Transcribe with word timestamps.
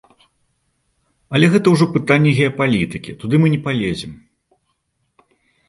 Але 1.39 1.49
гэта 1.57 1.67
ўжо 1.75 1.85
пытанні 1.99 2.31
геапалітыкі, 2.39 3.17
туды 3.21 3.35
мы 3.47 3.55
не 3.57 3.61
палезем. 3.71 4.19